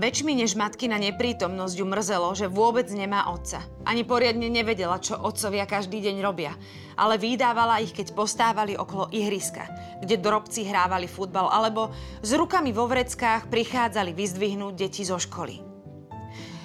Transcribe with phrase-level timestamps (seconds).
[0.00, 3.60] Väčšmi než matkina neprítomnosť ju mrzelo, že vôbec nemá otca.
[3.84, 6.56] Ani poriadne nevedela, čo otcovia každý deň robia.
[6.96, 9.68] Ale vydávala ich, keď postávali okolo ihriska,
[10.00, 11.92] kde drobci hrávali futbal, alebo
[12.24, 15.60] s rukami vo vreckách prichádzali vyzdvihnúť deti zo školy.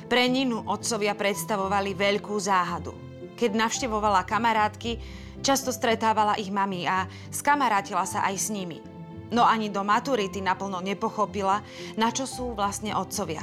[0.07, 2.95] Pre Ninu otcovia predstavovali veľkú záhadu.
[3.35, 4.95] Keď navštevovala kamarátky,
[5.43, 7.03] často stretávala ich mami a
[7.35, 8.79] skamarátila sa aj s nimi–
[9.33, 11.65] No ani do maturity naplno nepochopila,
[11.97, 13.41] na čo sú vlastne otcovia.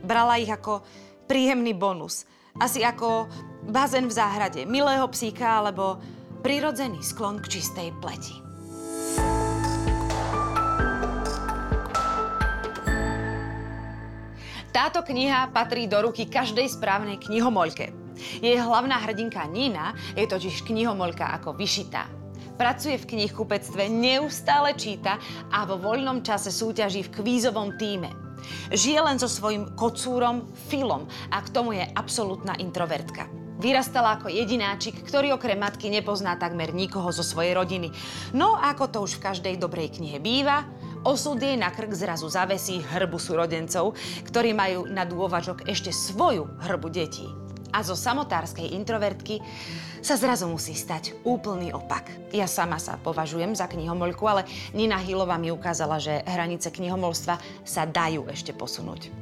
[0.00, 0.80] Brala ich ako
[1.28, 2.24] príjemný bonus.
[2.56, 3.28] Asi ako
[3.68, 6.00] bazén v záhrade, milého psíka alebo
[6.40, 8.40] prirodzený sklon k čistej pleti.
[14.70, 17.90] Táto kniha patrí do ruky každej správnej knihomoľke.
[18.38, 22.19] Jej hlavná hrdinka Nina je totiž knihomoľka ako vyšitá.
[22.60, 25.16] Pracuje v knihkupectve, neustále číta
[25.48, 28.12] a vo voľnom čase súťaží v kvízovom týme.
[28.68, 33.32] Žije len so svojím kocúrom Filom a k tomu je absolútna introvertka.
[33.64, 37.96] Vyrastala ako jedináčik, ktorý okrem matky nepozná takmer nikoho zo svojej rodiny.
[38.36, 40.68] No ako to už v každej dobrej knihe býva,
[41.00, 43.96] osud jej na krk zrazu zavesí hrbu súrodencov,
[44.28, 47.24] ktorí majú na dôvažok ešte svoju hrbu detí.
[47.70, 49.38] A zo samotárskej introvertky
[50.00, 52.08] sa zrazu musí stať úplný opak.
[52.34, 57.82] Ja sama sa považujem za knihomolku, ale Nina Hilová mi ukázala, že hranice knihomolstva sa
[57.84, 59.12] dajú ešte posunúť.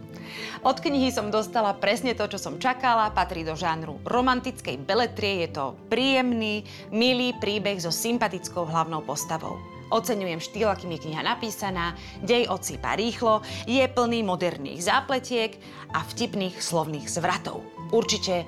[0.60, 3.14] Od knihy som dostala presne to, čo som čakala.
[3.14, 5.46] Patrí do žánru romantickej beletrie.
[5.46, 9.56] Je to príjemný, milý príbeh so sympatickou hlavnou postavou.
[9.88, 15.56] Oceňujem štýl, akým je kniha napísaná, dej odsýpa rýchlo, je plný moderných zápletiek
[15.96, 17.77] a vtipných slovných zvratov.
[17.90, 18.44] Určite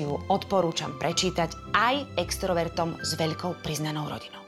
[0.00, 4.41] ju odporúčam prečítať aj extrovertom s veľkou priznanou rodinou.